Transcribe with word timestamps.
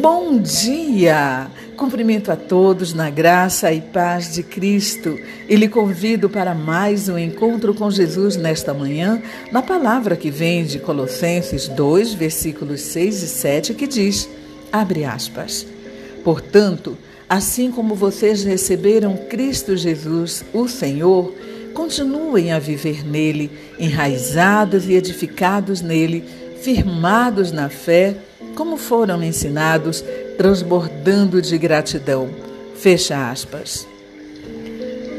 Bom 0.00 0.38
dia! 0.38 1.50
Cumprimento 1.76 2.32
a 2.32 2.36
todos 2.36 2.94
na 2.94 3.10
graça 3.10 3.70
e 3.70 3.82
paz 3.82 4.32
de 4.32 4.42
Cristo 4.42 5.18
e 5.46 5.54
lhe 5.54 5.68
convido 5.68 6.30
para 6.30 6.54
mais 6.54 7.06
um 7.10 7.18
encontro 7.18 7.74
com 7.74 7.90
Jesus 7.90 8.34
nesta 8.34 8.72
manhã, 8.72 9.20
na 9.52 9.60
palavra 9.60 10.16
que 10.16 10.30
vem 10.30 10.64
de 10.64 10.78
Colossenses 10.78 11.68
2, 11.68 12.14
versículos 12.14 12.80
6 12.80 13.22
e 13.22 13.28
7, 13.28 13.74
que 13.74 13.86
diz: 13.86 14.26
abre 14.72 15.04
aspas. 15.04 15.66
Portanto, 16.24 16.96
assim 17.28 17.70
como 17.70 17.94
vocês 17.94 18.42
receberam 18.42 19.18
Cristo 19.28 19.76
Jesus, 19.76 20.42
o 20.54 20.66
Senhor, 20.66 21.34
continuem 21.74 22.52
a 22.52 22.58
viver 22.58 23.06
nele, 23.06 23.50
enraizados 23.78 24.88
e 24.88 24.94
edificados 24.94 25.82
nele, 25.82 26.24
firmados 26.62 27.52
na 27.52 27.68
fé, 27.68 28.16
como 28.54 28.76
foram 28.76 29.22
ensinados, 29.22 30.04
transbordando 30.36 31.40
de 31.40 31.56
gratidão. 31.58 32.28
Fecha 32.76 33.30
aspas. 33.30 33.86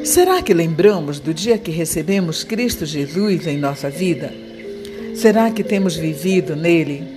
Será 0.04 0.42
que 0.42 0.54
lembramos 0.54 1.20
do 1.20 1.34
dia 1.34 1.60
que 1.60 1.70
recebemos 1.70 2.44
Cristo 2.44 2.86
Jesus 2.86 3.46
em 3.46 3.58
nossa 3.58 3.90
vida? 3.90 4.34
Será 5.14 5.52
que 5.52 5.64
temos 5.64 5.96
vivido 5.96 6.55
nele, 6.55 7.08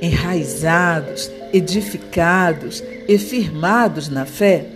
enraizados, 0.00 1.30
edificados 1.52 2.82
e 3.06 3.16
firmados 3.16 4.08
na 4.08 4.26
fé? 4.26 4.66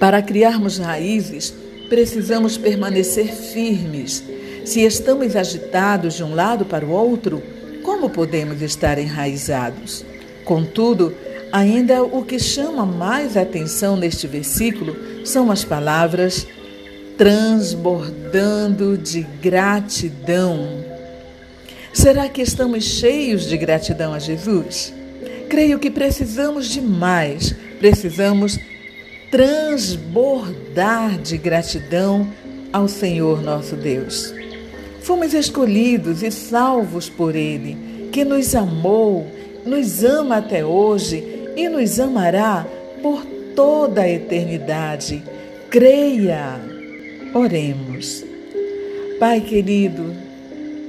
Para 0.00 0.20
criarmos 0.20 0.78
raízes, 0.78 1.54
precisamos 1.88 2.58
permanecer 2.58 3.26
firmes. 3.26 4.24
Se 4.64 4.82
estamos 4.82 5.36
agitados 5.36 6.14
de 6.14 6.24
um 6.24 6.34
lado 6.34 6.64
para 6.64 6.84
o 6.84 6.90
outro, 6.90 7.40
como 7.82 8.10
podemos 8.10 8.60
estar 8.62 8.98
enraizados? 8.98 10.04
Contudo, 10.44 11.14
ainda 11.52 12.02
o 12.02 12.24
que 12.24 12.38
chama 12.38 12.84
mais 12.84 13.36
atenção 13.36 13.96
neste 13.96 14.26
versículo 14.26 14.96
são 15.24 15.50
as 15.50 15.64
palavras 15.64 16.46
transbordando 17.16 18.96
de 18.96 19.22
gratidão. 19.42 20.84
Será 21.92 22.28
que 22.28 22.40
estamos 22.40 22.84
cheios 22.84 23.46
de 23.46 23.56
gratidão 23.58 24.14
a 24.14 24.18
Jesus? 24.18 24.94
Creio 25.48 25.78
que 25.78 25.90
precisamos 25.90 26.68
de 26.68 26.80
mais, 26.80 27.54
precisamos 27.78 28.58
transbordar 29.30 31.18
de 31.18 31.36
gratidão 31.36 32.32
ao 32.72 32.88
Senhor 32.88 33.42
nosso 33.42 33.76
Deus. 33.76 34.32
Fomos 35.02 35.34
escolhidos 35.34 36.22
e 36.22 36.30
salvos 36.30 37.08
por 37.08 37.34
Ele, 37.34 38.08
que 38.12 38.24
nos 38.24 38.54
amou, 38.54 39.26
nos 39.64 40.02
ama 40.04 40.38
até 40.38 40.64
hoje 40.64 41.24
e 41.56 41.68
nos 41.68 41.98
amará 41.98 42.66
por 43.02 43.24
toda 43.54 44.02
a 44.02 44.08
eternidade. 44.08 45.22
Creia. 45.68 46.60
Oremos. 47.34 48.24
Pai 49.20 49.40
querido, 49.40 50.14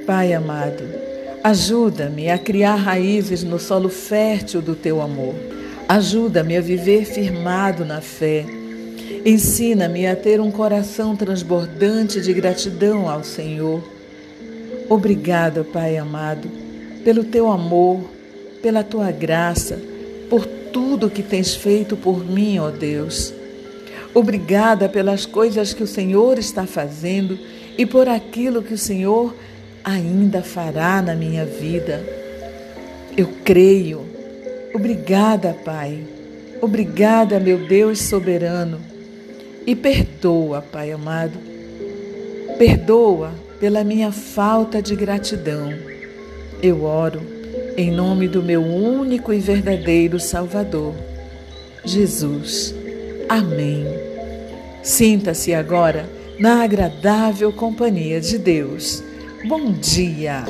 Pai 0.05 0.33
amado, 0.33 0.83
ajuda-me 1.43 2.29
a 2.29 2.37
criar 2.37 2.75
raízes 2.75 3.43
no 3.43 3.59
solo 3.59 3.89
fértil 3.89 4.61
do 4.61 4.73
teu 4.73 5.01
amor. 5.01 5.35
Ajuda-me 5.87 6.55
a 6.55 6.61
viver 6.61 7.05
firmado 7.05 7.83
na 7.83 7.99
fé. 7.99 8.45
Ensina-me 9.25 10.07
a 10.07 10.15
ter 10.15 10.39
um 10.39 10.49
coração 10.49 11.15
transbordante 11.15 12.21
de 12.21 12.33
gratidão 12.33 13.09
ao 13.09 13.23
Senhor. 13.23 13.83
Obrigada, 14.89 15.63
Pai 15.63 15.97
amado, 15.97 16.49
pelo 17.03 17.23
teu 17.23 17.51
amor, 17.51 18.09
pela 18.61 18.83
tua 18.83 19.11
graça, 19.11 19.79
por 20.29 20.45
tudo 20.45 21.09
que 21.09 21.23
tens 21.23 21.55
feito 21.55 21.97
por 21.97 22.25
mim, 22.25 22.59
ó 22.59 22.69
Deus. 22.69 23.33
Obrigada 24.13 24.89
pelas 24.89 25.25
coisas 25.25 25.73
que 25.73 25.83
o 25.83 25.87
Senhor 25.87 26.37
está 26.37 26.65
fazendo 26.65 27.37
e 27.77 27.85
por 27.85 28.07
aquilo 28.07 28.61
que 28.61 28.73
o 28.73 28.77
Senhor 28.77 29.33
ainda 29.83 30.41
fará 30.41 31.01
na 31.01 31.15
minha 31.15 31.45
vida. 31.45 32.05
Eu 33.17 33.29
creio 33.43 34.11
Obrigada, 34.73 35.53
Pai. 35.65 36.01
Obrigada, 36.61 37.39
meu 37.39 37.67
Deus 37.67 37.99
soberano. 37.99 38.79
E 39.67 39.75
perdoa, 39.75 40.61
Pai 40.61 40.91
amado. 40.91 41.37
Perdoa 42.57 43.31
pela 43.59 43.83
minha 43.83 44.11
falta 44.11 44.81
de 44.81 44.95
gratidão. 44.95 45.73
Eu 46.63 46.85
oro 46.85 47.21
em 47.77 47.91
nome 47.91 48.27
do 48.27 48.43
meu 48.43 48.63
único 48.63 49.33
e 49.33 49.39
verdadeiro 49.39 50.19
Salvador, 50.19 50.93
Jesus. 51.85 52.75
Amém. 53.29 53.85
Sinta-se 54.83 55.53
agora 55.53 56.09
na 56.39 56.63
agradável 56.63 57.51
companhia 57.51 58.19
de 58.19 58.37
Deus. 58.37 59.03
Bom 59.47 59.71
dia. 59.71 60.43